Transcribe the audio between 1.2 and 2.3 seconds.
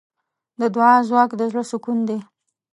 د زړۀ سکون دی.